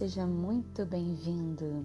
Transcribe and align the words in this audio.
seja 0.00 0.26
muito 0.26 0.86
bem-vindo. 0.86 1.84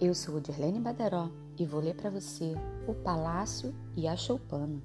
Eu 0.00 0.14
sou 0.14 0.40
Dirlene 0.40 0.80
Badaró 0.80 1.28
e 1.58 1.66
vou 1.66 1.78
ler 1.78 1.94
para 1.94 2.08
você 2.08 2.54
O 2.88 2.94
Palácio 2.94 3.74
e 3.94 4.08
a 4.08 4.16
Choupana. 4.16 4.82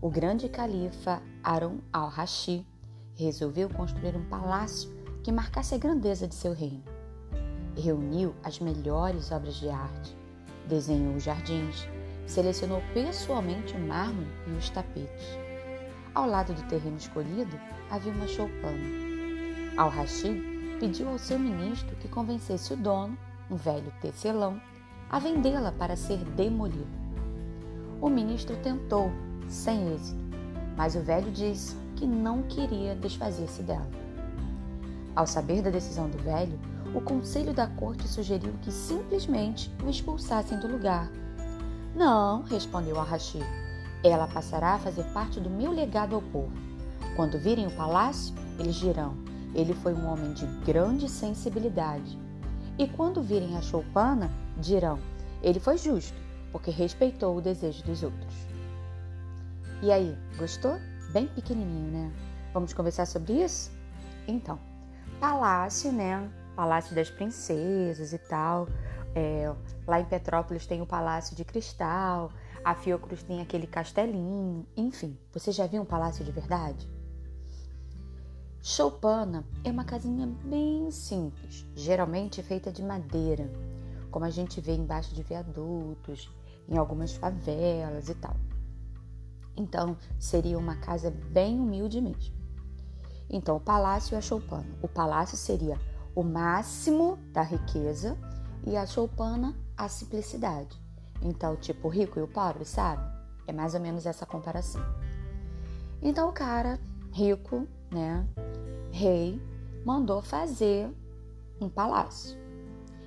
O 0.00 0.10
grande 0.10 0.48
califa 0.48 1.22
Harun 1.44 1.78
al-Rashid 1.92 2.66
resolveu 3.14 3.68
construir 3.70 4.16
um 4.16 4.28
palácio 4.28 4.90
que 5.22 5.30
marcasse 5.30 5.76
a 5.76 5.78
grandeza 5.78 6.26
de 6.26 6.34
seu 6.34 6.52
reino. 6.52 6.82
Reuniu 7.76 8.34
as 8.42 8.58
melhores 8.58 9.30
obras 9.30 9.54
de 9.54 9.68
arte, 9.68 10.18
desenhou 10.66 11.14
os 11.14 11.22
jardins, 11.22 11.86
selecionou 12.26 12.82
pessoalmente 12.92 13.76
o 13.76 13.78
mármore 13.78 14.26
e 14.48 14.50
os 14.54 14.70
tapetes. 14.70 15.38
Ao 16.12 16.26
lado 16.26 16.52
do 16.52 16.66
terreno 16.66 16.96
escolhido 16.96 17.56
havia 17.92 18.12
uma 18.12 18.26
choupana 18.26 19.06
Al-Rashid 19.76 20.55
pediu 20.78 21.08
ao 21.08 21.18
seu 21.18 21.38
ministro 21.38 21.96
que 21.96 22.08
convencesse 22.08 22.72
o 22.72 22.76
dono, 22.76 23.16
um 23.50 23.56
velho 23.56 23.92
tecelão, 24.00 24.60
a 25.08 25.18
vendê-la 25.18 25.72
para 25.72 25.96
ser 25.96 26.18
demolido. 26.18 26.86
O 28.00 28.08
ministro 28.08 28.56
tentou, 28.62 29.10
sem 29.48 29.92
êxito, 29.94 30.20
mas 30.76 30.94
o 30.94 31.00
velho 31.00 31.30
disse 31.30 31.76
que 31.96 32.06
não 32.06 32.42
queria 32.42 32.94
desfazer-se 32.94 33.62
dela. 33.62 33.88
Ao 35.14 35.26
saber 35.26 35.62
da 35.62 35.70
decisão 35.70 36.10
do 36.10 36.18
velho, 36.18 36.58
o 36.94 37.00
conselho 37.00 37.54
da 37.54 37.66
corte 37.66 38.06
sugeriu 38.06 38.52
que 38.62 38.70
simplesmente 38.70 39.70
o 39.84 39.88
expulsassem 39.88 40.58
do 40.58 40.68
lugar. 40.68 41.10
Não, 41.94 42.42
respondeu 42.42 42.98
Al-Rashid, 42.98 43.44
ela 44.04 44.26
passará 44.26 44.74
a 44.74 44.78
fazer 44.78 45.04
parte 45.12 45.40
do 45.40 45.48
meu 45.48 45.72
legado 45.72 46.14
ao 46.14 46.22
povo. 46.22 46.52
Quando 47.16 47.38
virem 47.38 47.66
o 47.66 47.70
palácio, 47.70 48.34
eles 48.58 48.76
dirão: 48.76 49.16
ele 49.56 49.72
foi 49.72 49.94
um 49.94 50.06
homem 50.06 50.34
de 50.34 50.46
grande 50.66 51.08
sensibilidade. 51.08 52.18
E 52.78 52.86
quando 52.86 53.22
virem 53.22 53.56
a 53.56 53.62
choupana, 53.62 54.30
dirão: 54.58 54.98
ele 55.42 55.58
foi 55.58 55.78
justo, 55.78 56.16
porque 56.52 56.70
respeitou 56.70 57.36
o 57.36 57.40
desejo 57.40 57.82
dos 57.82 58.02
outros. 58.02 58.34
E 59.82 59.90
aí, 59.90 60.16
gostou? 60.36 60.78
Bem 61.10 61.26
pequenininho, 61.26 61.90
né? 61.90 62.12
Vamos 62.52 62.74
conversar 62.74 63.06
sobre 63.06 63.42
isso? 63.42 63.70
Então, 64.28 64.58
palácio, 65.18 65.90
né? 65.90 66.30
Palácio 66.54 66.94
das 66.94 67.10
princesas 67.10 68.12
e 68.12 68.18
tal. 68.18 68.68
É, 69.14 69.50
lá 69.86 70.00
em 70.00 70.04
Petrópolis 70.04 70.66
tem 70.66 70.82
o 70.82 70.86
Palácio 70.86 71.34
de 71.34 71.42
Cristal, 71.42 72.30
a 72.62 72.74
Fiocruz 72.74 73.22
tem 73.22 73.40
aquele 73.40 73.66
castelinho, 73.66 74.66
enfim. 74.76 75.18
Você 75.32 75.50
já 75.50 75.66
viu 75.66 75.80
um 75.80 75.86
palácio 75.86 76.22
de 76.22 76.30
verdade? 76.30 76.86
Choupana 78.68 79.44
é 79.62 79.70
uma 79.70 79.84
casinha 79.84 80.26
bem 80.26 80.90
simples, 80.90 81.64
geralmente 81.72 82.42
feita 82.42 82.72
de 82.72 82.82
madeira, 82.82 83.48
como 84.10 84.24
a 84.24 84.28
gente 84.28 84.60
vê 84.60 84.74
embaixo 84.74 85.14
de 85.14 85.22
viadutos, 85.22 86.28
em 86.68 86.76
algumas 86.76 87.14
favelas 87.14 88.08
e 88.08 88.14
tal. 88.16 88.34
Então, 89.56 89.96
seria 90.18 90.58
uma 90.58 90.74
casa 90.74 91.12
bem 91.12 91.60
humilde 91.60 92.00
mesmo. 92.00 92.34
Então, 93.30 93.54
o 93.54 93.60
palácio 93.60 94.16
e 94.16 94.18
a 94.18 94.20
choupana. 94.20 94.66
O 94.82 94.88
palácio 94.88 95.36
seria 95.36 95.80
o 96.12 96.24
máximo 96.24 97.20
da 97.32 97.42
riqueza 97.42 98.18
e 98.66 98.76
a 98.76 98.84
choupana 98.84 99.54
a 99.76 99.88
simplicidade. 99.88 100.76
Então, 101.22 101.54
tipo 101.54 101.86
o 101.86 101.90
rico 101.90 102.18
e 102.18 102.22
o 102.22 102.26
pobre, 102.26 102.64
sabe? 102.64 103.06
É 103.46 103.52
mais 103.52 103.74
ou 103.74 103.80
menos 103.80 104.06
essa 104.06 104.26
comparação. 104.26 104.82
Então, 106.02 106.28
o 106.28 106.32
cara 106.32 106.80
rico, 107.12 107.68
né, 107.92 108.28
rei 108.90 109.40
mandou 109.84 110.20
fazer 110.22 110.90
um 111.60 111.68
palácio. 111.68 112.36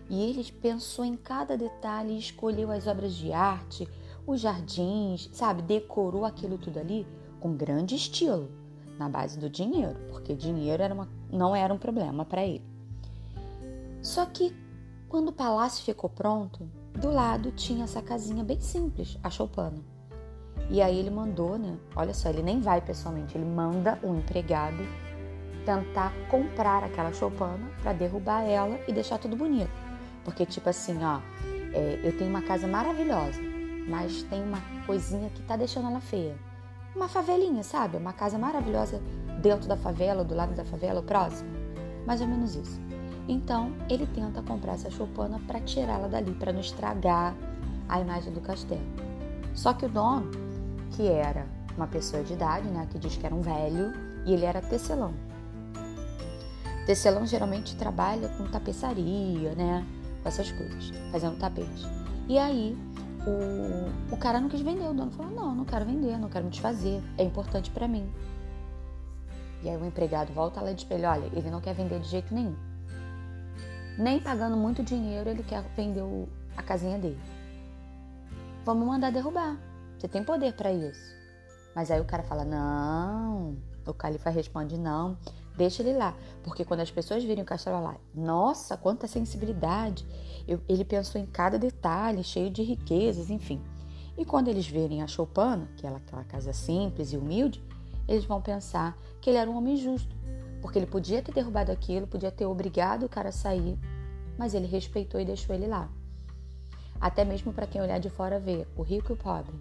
E 0.10 0.24
ele 0.24 0.52
pensou 0.52 1.06
em 1.06 1.16
cada 1.16 1.56
detalhe 1.56 2.14
e 2.14 2.20
escolheu 2.20 2.72
as 2.72 2.88
obras 2.88 3.14
de 3.14 3.32
arte, 3.32 3.88
os 4.26 4.42
jardins, 4.42 5.30
sabe? 5.34 5.62
Decorou 5.62 6.26
aquilo 6.26 6.58
tudo 6.58 6.80
ali 6.80 7.06
com 7.40 7.56
grande 7.56 7.96
estilo, 7.96 8.50
na 8.98 9.08
base 9.08 9.38
do 9.38 9.50
dinheiro, 9.50 10.00
porque 10.10 10.34
dinheiro 10.34 10.82
era 10.82 10.94
uma, 10.94 11.08
não 11.32 11.56
era 11.56 11.74
um 11.74 11.78
problema 11.78 12.26
para 12.26 12.46
ele. 12.46 12.64
Só 14.02 14.26
que 14.26 14.56
quando 15.08 15.30
o 15.30 15.34
palácio 15.34 15.84
ficou 15.84 16.10
pronto, 16.10 16.70
do 17.00 17.12
lado 17.12 17.52
tinha 17.52 17.84
essa 17.84 18.02
casinha 18.02 18.44
bem 18.44 18.60
simples, 18.60 19.18
a 19.24 19.30
choupana. 19.30 19.80
E 20.70 20.82
aí 20.82 20.98
ele 20.98 21.10
mandou, 21.10 21.58
né? 21.58 21.78
Olha 21.96 22.14
só, 22.14 22.30
ele 22.30 22.44
nem 22.44 22.60
vai 22.60 22.82
pessoalmente, 22.82 23.38
ele 23.38 23.46
manda 23.46 23.98
um 24.04 24.18
empregado 24.18 24.84
tentar 25.60 26.14
comprar 26.30 26.84
aquela 26.84 27.14
choupana 27.14 27.70
para 27.82 27.94
derrubar 27.94 28.44
ela 28.44 28.80
e 28.88 28.94
deixar 28.94 29.18
tudo 29.18 29.36
bonito. 29.36 29.72
Porque, 30.24 30.46
tipo 30.46 30.70
assim, 30.70 30.98
ó, 31.04 31.20
é, 31.74 32.00
eu 32.04 32.18
tenho 32.18 32.30
uma 32.30 32.42
casa 32.42 32.68
maravilhosa, 32.68 33.40
mas 33.88 34.24
tem 34.24 34.44
uma 34.44 34.62
coisinha 34.86 35.30
que 35.30 35.42
tá 35.44 35.56
deixando 35.56 35.88
ela 35.88 36.02
feia. 36.02 36.36
Uma 36.96 37.08
favelinha, 37.08 37.64
sabe? 37.64 37.98
Uma 37.98 38.14
casa 38.14 38.38
maravilhosa 38.38 39.02
dentro 39.42 39.68
da 39.68 39.78
favela, 39.78 40.24
do 40.24 40.36
lado 40.36 40.54
da 40.54 40.66
favela, 40.66 41.00
o 41.00 41.04
próximo. 41.04 41.50
Mais 42.06 42.22
ou 42.22 42.28
menos 42.28 42.56
isso. 42.56 42.80
Então, 43.28 43.72
ele 43.90 44.08
tenta 44.08 44.42
comprar 44.42 44.74
essa 44.74 44.90
choupana 44.90 45.40
para 45.46 45.60
tirá-la 45.62 46.08
dali, 46.08 46.32
para 46.34 46.52
não 46.52 46.60
estragar 46.60 47.36
a 47.88 48.00
imagem 48.00 48.34
do 48.34 48.42
castelo. 48.42 48.82
Só 49.54 49.74
que 49.74 49.86
o 49.86 49.90
dono, 49.90 50.32
que 50.92 51.08
era 51.08 51.46
uma 51.78 51.88
pessoa 51.88 52.24
de 52.24 52.34
idade, 52.34 52.68
né, 52.68 52.88
que 52.92 52.98
diz 52.98 53.16
que 53.16 53.26
era 53.26 53.34
um 53.34 53.42
velho, 53.42 53.94
e 54.26 54.34
ele 54.34 54.46
era 54.46 54.62
tecelão. 54.62 55.14
Tecelão 56.90 57.24
geralmente 57.24 57.76
trabalha 57.76 58.30
com 58.30 58.48
tapeçaria, 58.48 59.54
né? 59.54 59.86
Com 60.24 60.28
essas 60.28 60.52
coisas, 60.52 60.90
fazendo 61.12 61.38
tapete. 61.38 61.86
E 62.28 62.36
aí, 62.36 62.76
o, 63.28 64.16
o 64.16 64.18
cara 64.18 64.42
não 64.42 64.50
quis 64.50 64.62
vender. 64.62 64.90
O 64.90 64.94
dono 64.96 65.12
falou: 65.12 65.32
Não, 65.32 65.54
não 65.54 65.66
quero 65.66 65.86
vender, 65.86 66.18
não 66.18 66.30
quero 66.30 66.46
me 66.46 66.50
desfazer. 66.50 67.00
É 67.16 67.24
importante 67.24 67.70
para 67.70 67.88
mim. 67.88 68.12
E 69.62 69.70
aí, 69.70 69.78
o 69.78 69.86
empregado 69.86 70.34
volta 70.34 70.62
lá 70.62 70.72
e 70.72 70.74
diz 70.74 70.88
ele: 70.90 71.06
Olha, 71.06 71.30
ele 71.32 71.52
não 71.52 71.62
quer 71.62 71.76
vender 71.76 72.00
de 72.00 72.08
jeito 72.08 72.34
nenhum. 72.34 72.56
Nem 73.96 74.20
pagando 74.20 74.58
muito 74.58 74.82
dinheiro, 74.82 75.30
ele 75.30 75.44
quer 75.44 75.62
vender 75.76 76.02
o, 76.02 76.28
a 76.58 76.64
casinha 76.64 76.98
dele. 76.98 77.20
Vamos 78.66 78.88
mandar 78.88 79.12
derrubar. 79.12 79.60
Você 79.96 80.08
tem 80.08 80.24
poder 80.24 80.54
para 80.54 80.74
isso. 80.74 81.16
Mas 81.76 81.92
aí 81.92 82.02
o 82.02 82.06
cara 82.06 82.24
fala: 82.24 82.44
Não. 82.44 83.58
O 83.86 83.94
califa 83.94 84.32
responde: 84.32 84.76
Não 84.76 85.16
Deixa 85.60 85.84
ele 85.84 85.92
lá, 85.92 86.16
porque 86.42 86.64
quando 86.64 86.80
as 86.80 86.90
pessoas 86.90 87.22
virem 87.22 87.44
o 87.44 87.46
castelo 87.46 87.84
lá, 87.84 87.98
nossa, 88.16 88.78
quanta 88.78 89.08
sensibilidade! 89.08 90.08
Eu, 90.48 90.62
ele 90.70 90.86
pensou 90.86 91.20
em 91.20 91.26
cada 91.26 91.60
detalhe, 91.60 92.24
cheio 92.24 92.50
de 92.50 92.64
riquezas, 92.64 93.30
enfim. 93.30 93.62
E 94.18 94.24
quando 94.24 94.48
eles 94.48 94.66
verem 94.66 95.04
a 95.04 95.08
Choupana, 95.08 95.70
que 95.76 95.86
é 95.86 95.90
aquela 95.90 96.24
casa 96.24 96.54
simples 96.54 97.12
e 97.12 97.18
humilde, 97.18 97.62
eles 98.08 98.24
vão 98.24 98.42
pensar 98.42 98.98
que 99.20 99.30
ele 99.30 99.38
era 99.38 99.52
um 99.52 99.58
homem 99.58 99.76
justo, 99.76 100.16
porque 100.62 100.80
ele 100.80 100.86
podia 100.86 101.22
ter 101.22 101.34
derrubado 101.34 101.74
aquilo, 101.74 102.08
podia 102.08 102.32
ter 102.32 102.46
obrigado 102.46 103.04
o 103.04 103.10
cara 103.10 103.28
a 103.28 103.34
sair, 103.34 103.78
mas 104.38 104.54
ele 104.54 104.66
respeitou 104.66 105.20
e 105.20 105.26
deixou 105.26 105.54
ele 105.54 105.68
lá. 105.68 105.90
Até 107.02 107.26
mesmo 107.26 107.52
para 107.52 107.68
quem 107.68 107.82
olhar 107.82 108.00
de 108.00 108.10
fora 108.10 108.40
ver 108.40 108.66
o 108.78 108.82
rico 108.82 109.12
e 109.12 109.14
o 109.14 109.18
pobre, 109.18 109.60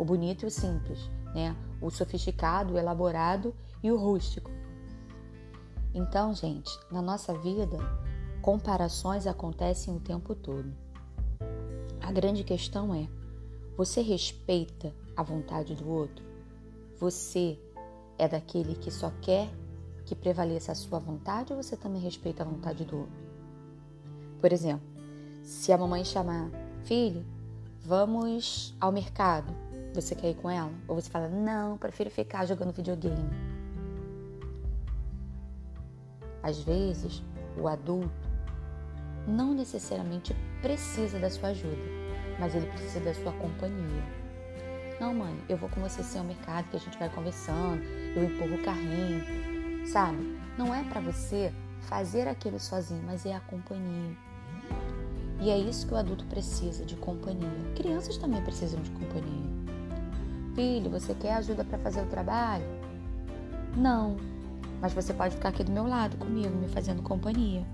o 0.00 0.04
bonito 0.04 0.42
e 0.42 0.46
o 0.46 0.50
simples, 0.50 0.98
né? 1.32 1.54
O 1.80 1.90
sofisticado, 1.90 2.74
o 2.74 2.78
elaborado 2.78 3.54
e 3.84 3.92
o 3.92 3.96
rústico. 3.96 4.50
Então, 5.94 6.34
gente, 6.34 6.70
na 6.90 7.00
nossa 7.00 7.32
vida, 7.34 7.78
comparações 8.42 9.26
acontecem 9.26 9.94
o 9.94 10.00
tempo 10.00 10.34
todo. 10.34 10.72
A 12.00 12.12
grande 12.12 12.44
questão 12.44 12.94
é: 12.94 13.08
você 13.76 14.00
respeita 14.00 14.92
a 15.16 15.22
vontade 15.22 15.74
do 15.74 15.88
outro? 15.88 16.24
Você 16.98 17.58
é 18.18 18.26
daquele 18.28 18.74
que 18.74 18.90
só 18.90 19.12
quer 19.22 19.48
que 20.04 20.14
prevaleça 20.14 20.72
a 20.72 20.74
sua 20.74 20.98
vontade 20.98 21.52
ou 21.52 21.62
você 21.62 21.76
também 21.76 22.00
respeita 22.00 22.42
a 22.42 22.46
vontade 22.46 22.84
do 22.84 22.98
outro? 22.98 23.28
Por 24.40 24.52
exemplo, 24.52 24.86
se 25.42 25.72
a 25.72 25.78
mamãe 25.78 26.04
chamar, 26.04 26.50
filho, 26.84 27.24
vamos 27.84 28.74
ao 28.80 28.90
mercado, 28.90 29.52
você 29.94 30.14
quer 30.14 30.30
ir 30.30 30.36
com 30.36 30.48
ela? 30.48 30.72
Ou 30.86 30.94
você 30.94 31.10
fala, 31.10 31.28
não, 31.28 31.76
prefiro 31.76 32.10
ficar 32.10 32.46
jogando 32.46 32.72
videogame. 32.72 33.57
Às 36.42 36.60
vezes, 36.60 37.22
o 37.56 37.66
adulto 37.68 38.10
não 39.26 39.52
necessariamente 39.52 40.34
precisa 40.62 41.18
da 41.18 41.30
sua 41.30 41.50
ajuda, 41.50 41.76
mas 42.38 42.54
ele 42.54 42.66
precisa 42.66 43.00
da 43.00 43.14
sua 43.14 43.32
companhia. 43.32 44.02
Não, 45.00 45.14
mãe, 45.14 45.36
eu 45.48 45.56
vou 45.56 45.68
com 45.68 45.80
você 45.80 46.02
sem 46.02 46.20
ao 46.20 46.26
mercado, 46.26 46.68
que 46.70 46.76
a 46.76 46.80
gente 46.80 46.98
vai 46.98 47.08
conversando, 47.08 47.82
eu 48.16 48.24
empurro 48.24 48.56
o 48.56 48.64
carrinho, 48.64 49.86
sabe? 49.86 50.38
Não 50.56 50.74
é 50.74 50.82
para 50.82 51.00
você 51.00 51.52
fazer 51.82 52.26
aquilo 52.26 52.58
sozinho, 52.58 53.02
mas 53.06 53.24
é 53.24 53.34
a 53.34 53.40
companhia. 53.40 54.16
E 55.40 55.50
é 55.50 55.58
isso 55.58 55.86
que 55.86 55.94
o 55.94 55.96
adulto 55.96 56.24
precisa, 56.24 56.84
de 56.84 56.96
companhia. 56.96 57.48
Crianças 57.76 58.16
também 58.16 58.42
precisam 58.42 58.80
de 58.82 58.90
companhia. 58.90 59.48
Filho, 60.54 60.90
você 60.90 61.14
quer 61.14 61.34
ajuda 61.34 61.64
para 61.64 61.78
fazer 61.78 62.00
o 62.00 62.06
trabalho? 62.06 62.64
Não, 63.76 64.16
mas 64.80 64.92
você 64.92 65.12
pode 65.12 65.34
ficar 65.34 65.50
aqui 65.50 65.64
do 65.64 65.72
meu 65.72 65.86
lado 65.86 66.16
comigo, 66.16 66.54
me 66.56 66.68
fazendo 66.68 67.02
companhia. 67.02 67.64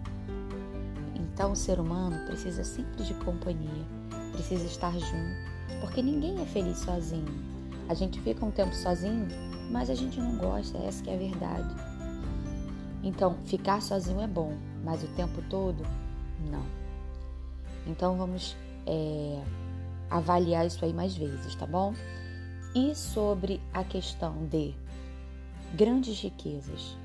Então, 1.15 1.53
o 1.53 1.57
ser 1.57 1.81
humano 1.81 2.25
precisa 2.27 2.65
sempre 2.65 3.03
de 3.03 3.15
companhia, 3.15 3.85
precisa 4.33 4.65
estar 4.65 4.93
junto, 4.93 5.81
porque 5.81 6.01
ninguém 6.01 6.41
é 6.41 6.47
feliz 6.47 6.79
sozinho. 6.79 7.27
A 7.89 7.95
gente 7.95 8.21
fica 8.21 8.45
um 8.45 8.51
tempo 8.51 8.75
sozinho, 8.75 9.29
mas 9.71 9.91
a 9.91 9.95
gente 9.95 10.19
não 10.21 10.39
gosta, 10.39 10.79
essa 10.79 11.03
que 11.03 11.11
é 11.11 11.15
a 11.15 11.19
verdade. 11.19 11.75
Então, 13.03 13.37
ficar 13.45 13.83
sozinho 13.83 14.21
é 14.21 14.27
bom, 14.27 14.57
mas 14.83 15.03
o 15.03 15.09
tempo 15.09 15.43
todo, 15.51 15.85
não. 16.51 16.65
Então, 17.87 18.17
vamos 18.17 18.57
é, 18.87 19.43
avaliar 20.09 20.67
isso 20.67 20.85
aí 20.85 20.93
mais 20.93 21.15
vezes, 21.17 21.55
tá 21.55 21.67
bom? 21.67 21.95
E 22.75 22.95
sobre 22.95 23.61
a 23.73 23.85
questão 23.85 24.47
de 24.47 24.75
grandes 25.75 26.21
riquezas, 26.21 26.97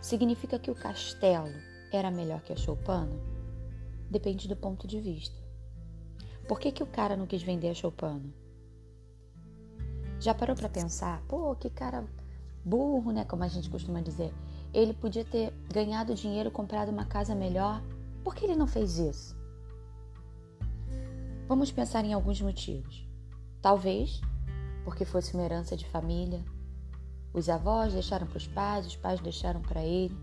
significa 0.00 0.58
que 0.58 0.70
o 0.70 0.74
castelo 0.74 1.52
era 1.92 2.10
melhor 2.10 2.40
que 2.40 2.52
a 2.52 2.56
choupana? 2.56 3.14
Depende 4.10 4.48
do 4.48 4.56
ponto 4.56 4.86
de 4.86 5.00
vista. 5.00 5.36
Por 6.48 6.58
que, 6.58 6.72
que 6.72 6.82
o 6.82 6.86
cara 6.86 7.16
não 7.16 7.26
quis 7.26 7.42
vender 7.42 7.70
a 7.70 7.74
choupana? 7.74 8.34
Já 10.18 10.34
parou 10.34 10.56
para 10.56 10.68
pensar? 10.68 11.22
Pô, 11.28 11.54
que 11.54 11.70
cara 11.70 12.04
burro, 12.64 13.12
né? 13.12 13.24
Como 13.24 13.44
a 13.44 13.48
gente 13.48 13.70
costuma 13.70 14.00
dizer. 14.00 14.32
Ele 14.74 14.92
podia 14.92 15.24
ter 15.24 15.52
ganhado 15.72 16.14
dinheiro, 16.14 16.50
comprado 16.50 16.90
uma 16.90 17.04
casa 17.04 17.34
melhor. 17.34 17.82
Por 18.24 18.34
que 18.34 18.44
ele 18.44 18.56
não 18.56 18.66
fez 18.66 18.98
isso? 18.98 19.36
Vamos 21.46 21.70
pensar 21.70 22.04
em 22.04 22.12
alguns 22.12 22.40
motivos. 22.40 23.06
Talvez 23.60 24.20
porque 24.84 25.04
fosse 25.04 25.34
uma 25.34 25.44
herança 25.44 25.76
de 25.76 25.86
família. 25.86 26.44
Os 27.32 27.48
avós 27.48 27.92
deixaram 27.92 28.26
para 28.26 28.36
os 28.36 28.46
pais, 28.46 28.86
os 28.86 28.96
pais 28.96 29.20
deixaram 29.20 29.62
para 29.62 29.82
ele. 29.82 30.16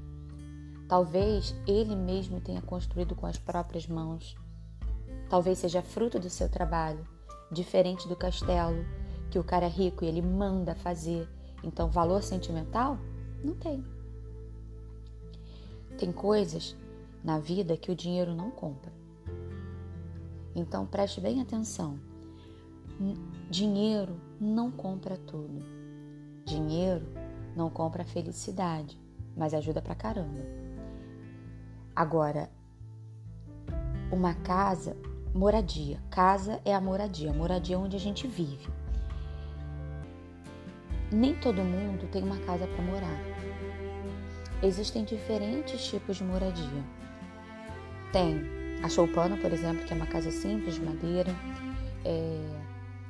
Talvez 0.88 1.56
ele 1.68 1.96
mesmo 1.96 2.40
tenha 2.40 2.62
construído 2.62 3.16
com 3.16 3.26
as 3.26 3.38
próprias 3.38 3.88
mãos. 3.88 4.36
Talvez 5.30 5.60
seja 5.60 5.82
fruto 5.82 6.20
do 6.20 6.30
seu 6.30 6.50
trabalho, 6.50 7.08
diferente 7.52 8.08
do 8.08 8.16
castelo, 8.16 8.86
que 9.30 9.40
o 9.40 9.44
cara 9.44 9.66
é 9.66 9.70
rico 9.70 10.04
e 10.04 10.08
ele 10.08 10.22
manda 10.22 10.76
fazer. 10.76 11.28
Então, 11.64 11.90
valor 11.90 12.24
sentimental? 12.24 12.98
Não 13.44 13.56
tem. 13.56 13.84
Tem 15.98 16.12
coisas 16.12 16.76
na 17.24 17.40
vida 17.40 17.78
que 17.78 17.92
o 17.92 17.96
dinheiro 17.96 18.34
não 18.34 18.50
compra. 18.52 18.92
Então 20.56 20.86
preste 20.86 21.22
bem 21.22 21.42
atenção. 21.42 22.00
Dinheiro 23.50 24.20
não 24.40 24.72
compra 24.72 25.18
tudo. 25.18 25.79
Dinheiro 26.50 27.06
não 27.56 27.70
compra 27.70 28.04
felicidade, 28.04 29.00
mas 29.38 29.54
ajuda 29.54 29.84
pra 29.84 29.94
caramba. 29.94 30.42
Agora, 31.96 32.50
uma 34.12 34.34
casa, 34.34 34.98
moradia. 35.32 36.02
Casa 36.10 36.60
é 36.66 36.74
a 36.74 36.82
moradia, 36.82 37.32
moradia 37.32 37.76
é 37.76 37.78
onde 37.78 37.96
a 37.96 38.00
gente 38.00 38.28
vive. 38.28 38.68
Nem 41.12 41.36
todo 41.36 41.62
mundo 41.62 42.10
tem 42.12 42.24
uma 42.24 42.40
casa 42.40 42.66
para 42.66 42.84
morar. 42.84 43.20
Existem 44.64 45.06
diferentes 45.06 45.86
tipos 45.86 46.18
de 46.18 46.24
moradia. 46.24 46.84
Tem 48.12 48.42
a 48.84 48.90
choupana, 48.90 49.38
por 49.38 49.54
exemplo, 49.54 49.86
que 49.86 49.94
é 49.94 49.96
uma 49.96 50.08
casa 50.08 50.32
simples 50.32 50.74
de 50.74 50.82
madeira, 50.82 51.32
é, 52.04 52.42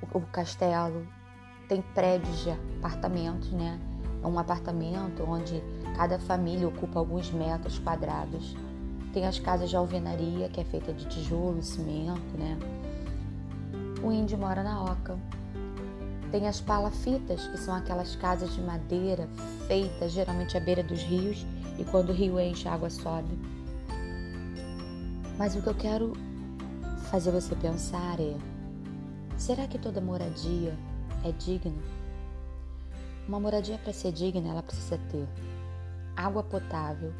o, 0.01 0.17
o 0.17 0.21
castelo, 0.23 1.07
tem 1.69 1.81
prédios 1.93 2.39
de 2.39 2.49
apartamentos, 2.49 3.51
né? 3.51 3.79
É 4.21 4.27
um 4.27 4.37
apartamento 4.37 5.23
onde 5.25 5.63
cada 5.95 6.19
família 6.19 6.67
ocupa 6.67 6.99
alguns 6.99 7.31
metros 7.31 7.79
quadrados. 7.79 8.57
Tem 9.13 9.25
as 9.25 9.39
casas 9.39 9.69
de 9.69 9.77
alvenaria, 9.77 10.49
que 10.49 10.59
é 10.59 10.63
feita 10.65 10.91
de 10.91 11.05
tijolo, 11.05 11.61
cimento, 11.63 12.37
né? 12.37 12.57
O 14.03 14.11
índio 14.11 14.37
mora 14.37 14.63
na 14.63 14.83
oca, 14.83 15.17
tem 16.31 16.47
as 16.47 16.59
palafitas, 16.59 17.47
que 17.47 17.57
são 17.57 17.73
aquelas 17.73 18.15
casas 18.15 18.53
de 18.53 18.61
madeira 18.61 19.27
feitas 19.67 20.11
geralmente 20.11 20.57
à 20.57 20.59
beira 20.59 20.83
dos 20.83 21.01
rios 21.01 21.45
e 21.77 21.83
quando 21.83 22.09
o 22.09 22.13
rio 22.13 22.39
enche, 22.39 22.67
a 22.67 22.73
água 22.73 22.89
sobe. 22.89 23.37
Mas 25.37 25.55
o 25.55 25.61
que 25.61 25.67
eu 25.67 25.75
quero 25.75 26.13
fazer 27.09 27.31
você 27.31 27.55
pensar 27.55 28.19
é: 28.19 28.35
será 29.37 29.67
que 29.67 29.79
toda 29.79 30.01
moradia 30.01 30.77
é 31.23 31.31
digna? 31.31 31.81
Uma 33.27 33.39
moradia 33.39 33.77
para 33.77 33.93
ser 33.93 34.11
digna, 34.11 34.49
ela 34.49 34.63
precisa 34.63 34.97
ter 35.11 35.27
água 36.15 36.43
potável, 36.43 37.13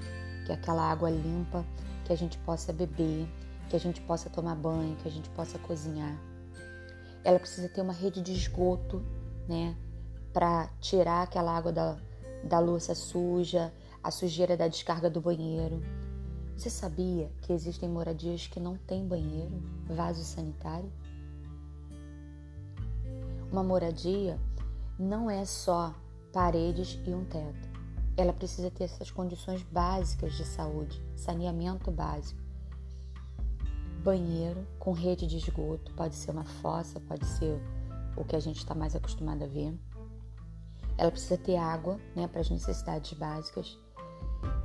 que 0.46 0.52
é 0.52 0.56
aquela 0.56 0.92
água 0.92 1.10
limpa 1.10 1.66
que 2.06 2.14
a 2.14 2.16
gente 2.16 2.38
possa 2.40 2.74
beber, 2.74 3.28
que 3.70 3.76
a 3.76 3.80
gente 3.80 4.02
possa 4.02 4.30
tomar 4.30 4.56
banho, 4.56 4.96
que 4.98 5.08
a 5.08 5.12
gente 5.12 5.30
possa 5.30 5.60
cozinhar 5.60 6.18
ela 7.24 7.40
precisa 7.40 7.70
ter 7.70 7.82
uma 7.82 7.94
rede 7.94 8.22
de 8.22 8.34
esgoto, 8.34 9.04
né, 9.48 9.76
para 10.32 10.68
tirar 10.80 11.24
aquela 11.24 11.56
água 11.56 11.72
da, 11.72 11.98
da 12.44 12.60
louça 12.60 12.96
suja, 12.96 13.74
a 14.04 14.12
sujeira 14.12 14.56
da 14.56 14.68
descarga 14.68 15.10
do 15.10 15.20
banheiro. 15.20 15.82
Você 16.56 16.70
sabia 16.70 17.32
que 17.42 17.54
existem 17.54 17.90
moradias 17.90 18.48
que 18.48 18.60
não 18.60 18.78
têm 18.78 19.08
banheiro, 19.08 19.62
vaso 19.88 20.24
sanitário? 20.24 20.92
Uma 23.52 23.64
moradia 23.64 24.40
não 24.98 25.30
é 25.30 25.46
só 25.46 25.94
paredes 26.32 27.00
e 27.06 27.14
um 27.14 27.26
teto. 27.26 27.70
Ela 28.16 28.34
precisa 28.34 28.70
ter 28.70 28.84
essas 28.84 29.10
condições 29.10 29.64
básicas 29.64 30.34
de 30.34 30.46
saúde, 30.46 31.02
saneamento 31.16 31.90
básico 31.90 32.50
banheiro 34.00 34.66
com 34.80 34.92
rede 34.92 35.28
de 35.28 35.38
esgoto, 35.38 35.94
pode 35.94 36.16
ser 36.16 36.32
uma 36.32 36.44
fossa, 36.44 37.00
pode 37.02 37.26
ser 37.26 37.62
o 38.16 38.24
que 38.24 38.36
a 38.36 38.40
gente 38.40 38.58
está 38.58 38.74
mais 38.74 38.96
acostumado 38.96 39.44
a 39.44 39.48
ver. 39.48 39.78
Ela 40.98 41.12
precisa 41.12 41.38
ter 41.38 41.58
água, 41.58 42.00
né, 42.16 42.28
para 42.28 42.42
as 42.42 42.50
necessidades 42.50 43.14
básicas. 43.14 43.78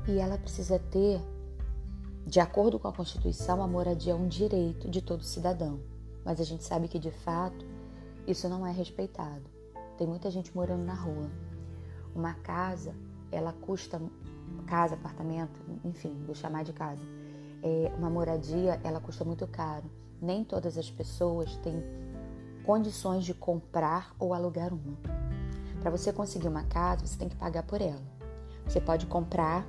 E 0.08 0.19
ela 0.19 0.38
precisa 0.38 0.78
ter, 0.78 1.20
de 2.26 2.40
acordo 2.40 2.78
com 2.78 2.88
a 2.88 2.92
Constituição, 2.92 3.62
a 3.62 3.69
moradia 3.69 4.12
é 4.12 4.16
um 4.16 4.28
direito 4.28 4.88
de 4.88 5.00
todo 5.00 5.22
cidadão. 5.22 5.80
Mas 6.25 6.40
a 6.40 6.44
gente 6.44 6.64
sabe 6.64 6.88
que 6.88 6.98
de 6.98 7.10
fato 7.10 7.64
isso 8.26 8.49
não 8.49 8.67
é 8.67 8.73
respeitado. 8.73 9.44
Tem 9.97 10.06
muita 10.06 10.31
gente 10.31 10.54
morando 10.54 10.85
na 10.85 10.95
rua. 10.95 11.31
Uma 12.14 12.35
casa, 12.35 12.95
ela 13.31 13.52
custa 13.52 14.00
casa, 14.66 14.95
apartamento, 14.95 15.61
enfim, 15.85 16.14
vou 16.26 16.35
chamar 16.35 16.64
de 16.64 16.73
casa 16.73 17.02
é, 17.64 17.90
uma 17.97 18.11
moradia 18.11 18.78
ela 18.85 19.00
custa 19.00 19.25
muito 19.25 19.47
caro. 19.47 19.90
Nem 20.21 20.45
todas 20.45 20.76
as 20.76 20.90
pessoas 20.90 21.57
têm 21.57 21.83
condições 22.62 23.25
de 23.25 23.33
comprar 23.33 24.14
ou 24.19 24.35
alugar 24.35 24.73
uma. 24.73 24.99
Para 25.81 25.90
você 25.90 26.12
conseguir 26.12 26.49
uma 26.49 26.64
casa, 26.64 27.07
você 27.07 27.16
tem 27.16 27.28
que 27.28 27.37
pagar 27.37 27.62
por 27.62 27.81
ela. 27.81 28.02
Você 28.66 28.81
pode 28.81 29.07
comprar 29.07 29.66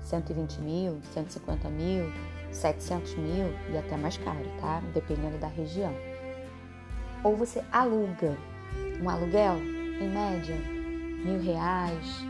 120 0.00 0.60
mil, 0.60 1.00
150 1.12 1.68
mil, 1.70 2.04
700 2.52 3.16
mil 3.16 3.46
e 3.72 3.76
até 3.76 3.96
mais 3.96 4.16
caro, 4.16 4.48
tá? 4.60 4.80
Dependendo 4.94 5.38
da 5.38 5.48
região. 5.48 5.92
Ou 7.24 7.36
você 7.36 7.62
aluga 7.72 8.36
um 9.00 9.10
aluguel, 9.10 9.56
em 9.56 10.08
média, 10.08 10.56
mil 11.24 11.40
reais, 11.40 12.24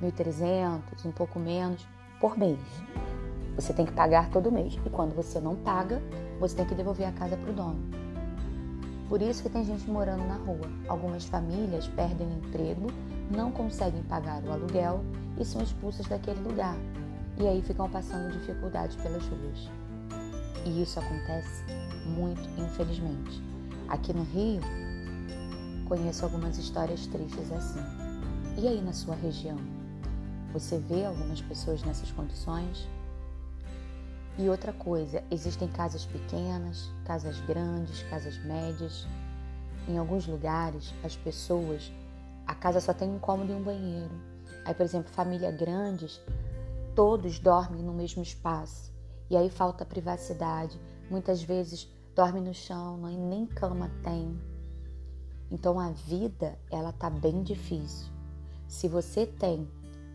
mil 0.00 0.12
trezentos, 0.12 1.04
um 1.04 1.12
pouco 1.12 1.38
menos, 1.38 1.86
por 2.20 2.38
mês. 2.38 2.58
Você 3.56 3.72
tem 3.72 3.84
que 3.84 3.92
pagar 3.92 4.30
todo 4.30 4.52
mês. 4.52 4.78
E 4.84 4.90
quando 4.90 5.14
você 5.14 5.40
não 5.40 5.56
paga, 5.56 6.00
você 6.38 6.56
tem 6.56 6.66
que 6.66 6.74
devolver 6.74 7.06
a 7.06 7.12
casa 7.12 7.36
para 7.36 7.50
o 7.50 7.52
dono. 7.52 7.80
Por 9.08 9.20
isso 9.20 9.42
que 9.42 9.48
tem 9.48 9.64
gente 9.64 9.90
morando 9.90 10.24
na 10.24 10.36
rua. 10.36 10.70
Algumas 10.88 11.24
famílias 11.24 11.88
perdem 11.88 12.28
o 12.28 12.38
emprego, 12.38 12.86
não 13.30 13.50
conseguem 13.50 14.02
pagar 14.04 14.42
o 14.44 14.52
aluguel 14.52 15.04
e 15.38 15.44
são 15.44 15.60
expulsas 15.62 16.06
daquele 16.06 16.40
lugar. 16.40 16.76
E 17.38 17.46
aí 17.46 17.60
ficam 17.62 17.90
passando 17.90 18.32
dificuldades 18.32 18.96
pelas 18.96 19.26
ruas. 19.26 19.70
E 20.64 20.82
isso 20.82 21.00
acontece 21.00 21.64
muito, 22.06 22.42
infelizmente. 22.60 23.49
Aqui 23.90 24.12
no 24.12 24.22
Rio, 24.22 24.60
conheço 25.88 26.24
algumas 26.24 26.56
histórias 26.56 27.08
tristes 27.08 27.50
assim. 27.50 27.80
E 28.56 28.68
aí 28.68 28.80
na 28.80 28.92
sua 28.92 29.16
região? 29.16 29.58
Você 30.52 30.78
vê 30.78 31.04
algumas 31.04 31.42
pessoas 31.42 31.82
nessas 31.82 32.12
condições? 32.12 32.88
E 34.38 34.48
outra 34.48 34.72
coisa, 34.72 35.24
existem 35.28 35.66
casas 35.66 36.06
pequenas, 36.06 36.88
casas 37.04 37.40
grandes, 37.40 38.04
casas 38.04 38.38
médias. 38.44 39.08
Em 39.88 39.98
alguns 39.98 40.24
lugares, 40.24 40.94
as 41.02 41.16
pessoas, 41.16 41.90
a 42.46 42.54
casa 42.54 42.80
só 42.80 42.94
tem 42.94 43.10
um 43.10 43.18
cômodo 43.18 43.50
e 43.50 43.56
um 43.56 43.62
banheiro. 43.64 44.14
Aí, 44.64 44.72
por 44.72 44.84
exemplo, 44.84 45.12
família 45.12 45.50
grandes, 45.50 46.20
todos 46.94 47.40
dormem 47.40 47.82
no 47.82 47.92
mesmo 47.92 48.22
espaço. 48.22 48.92
E 49.28 49.36
aí 49.36 49.50
falta 49.50 49.84
privacidade. 49.84 50.80
Muitas 51.10 51.42
vezes 51.42 51.88
dorme 52.20 52.42
no 52.42 52.52
chão, 52.52 52.98
nem 52.98 53.46
cama 53.46 53.90
tem. 54.02 54.38
Então 55.50 55.80
a 55.80 55.88
vida, 55.88 56.58
ela 56.70 56.92
tá 56.92 57.08
bem 57.08 57.42
difícil. 57.42 58.12
Se 58.68 58.86
você 58.88 59.24
tem 59.24 59.66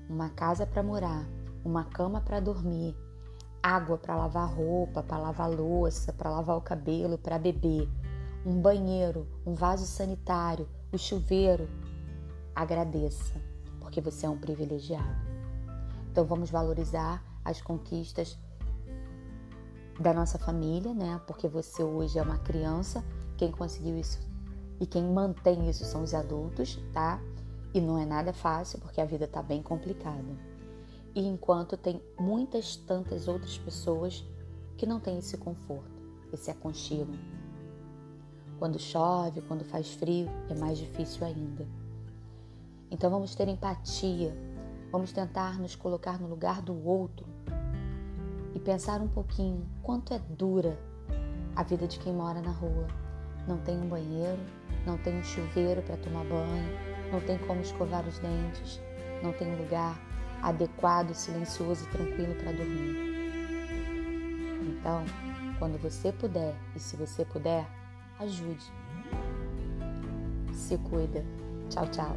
uma 0.07 0.29
casa 0.29 0.67
para 0.67 0.83
morar, 0.83 1.25
uma 1.63 1.83
cama 1.83 2.21
para 2.21 2.39
dormir, 2.39 2.95
água 3.63 3.97
para 3.97 4.15
lavar 4.15 4.47
roupa, 4.47 5.01
para 5.01 5.17
lavar 5.17 5.49
louça, 5.49 6.13
para 6.13 6.29
lavar 6.29 6.55
o 6.55 6.61
cabelo, 6.61 7.17
para 7.17 7.39
beber, 7.39 7.89
um 8.45 8.61
banheiro, 8.61 9.27
um 9.43 9.55
vaso 9.55 9.87
sanitário, 9.87 10.69
o 10.93 10.99
chuveiro, 10.99 11.67
agradeça, 12.53 13.41
porque 13.79 13.99
você 13.99 14.27
é 14.27 14.29
um 14.29 14.37
privilegiado. 14.37 15.25
Então 16.11 16.23
vamos 16.23 16.51
valorizar 16.51 17.23
as 17.43 17.59
conquistas 17.63 18.37
da 19.99 20.13
nossa 20.13 20.37
família, 20.37 20.93
né? 20.93 21.21
Porque 21.25 21.47
você 21.47 21.83
hoje 21.83 22.19
é 22.19 22.21
uma 22.21 22.37
criança, 22.39 23.03
quem 23.37 23.51
conseguiu 23.51 23.97
isso 23.97 24.19
e 24.79 24.85
quem 24.85 25.03
mantém 25.03 25.69
isso 25.69 25.85
são 25.85 26.03
os 26.03 26.13
adultos, 26.13 26.79
tá? 26.91 27.21
E 27.73 27.79
não 27.79 27.97
é 27.97 28.05
nada 28.05 28.33
fácil 28.33 28.79
porque 28.79 28.99
a 28.99 29.05
vida 29.05 29.27
tá 29.27 29.41
bem 29.41 29.61
complicada. 29.61 30.37
E 31.13 31.25
enquanto 31.25 31.77
tem 31.77 32.01
muitas 32.19 32.75
tantas 32.75 33.27
outras 33.27 33.57
pessoas 33.57 34.25
que 34.77 34.85
não 34.85 34.99
têm 34.99 35.17
esse 35.17 35.37
conforto, 35.37 36.01
esse 36.33 36.51
aconchego. 36.51 37.13
Quando 38.59 38.79
chove, 38.79 39.41
quando 39.41 39.63
faz 39.63 39.93
frio, 39.93 40.29
é 40.49 40.55
mais 40.55 40.77
difícil 40.77 41.25
ainda. 41.25 41.65
Então 42.91 43.09
vamos 43.09 43.33
ter 43.33 43.47
empatia, 43.47 44.35
vamos 44.91 45.11
tentar 45.13 45.57
nos 45.57 45.75
colocar 45.75 46.19
no 46.19 46.27
lugar 46.27 46.61
do 46.61 46.85
outro 46.85 47.34
e 48.55 48.59
pensar 48.59 49.01
um 49.01 49.07
pouquinho 49.07 49.67
quanto 49.83 50.13
é 50.13 50.19
dura 50.29 50.79
a 51.55 51.61
vida 51.61 51.85
de 51.85 51.99
quem 51.99 52.13
mora 52.13 52.41
na 52.41 52.51
rua. 52.51 52.87
Não 53.47 53.57
tem 53.59 53.77
um 53.77 53.87
banheiro, 53.87 54.39
não 54.85 54.97
tem 54.97 55.19
um 55.19 55.23
chuveiro 55.23 55.81
para 55.81 55.97
tomar 55.97 56.23
banho, 56.23 56.79
não 57.11 57.19
tem 57.19 57.37
como 57.39 57.61
escovar 57.61 58.07
os 58.07 58.17
dentes, 58.19 58.81
não 59.21 59.33
tem 59.33 59.53
um 59.53 59.57
lugar 59.57 59.99
adequado, 60.41 61.13
silencioso 61.13 61.83
e 61.83 61.87
tranquilo 61.89 62.33
para 62.35 62.53
dormir. 62.53 62.95
Então, 64.61 65.03
quando 65.59 65.77
você 65.77 66.11
puder 66.11 66.55
e 66.75 66.79
se 66.79 66.95
você 66.95 67.25
puder, 67.25 67.67
ajude. 68.19 68.71
Se 70.53 70.77
cuida. 70.77 71.23
Tchau, 71.69 71.87
tchau. 71.87 72.15